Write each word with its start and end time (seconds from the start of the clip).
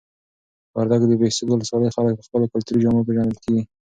د 0.69 0.71
وردګو 0.77 1.05
د 1.09 1.13
بهسود 1.21 1.47
ولسوالۍ 1.49 1.89
خلک 1.95 2.13
په 2.17 2.23
خپلو 2.27 2.51
کلتوري 2.53 2.79
جامو 2.83 3.05
پیژندل 3.07 3.37
کیږي. 3.43 3.63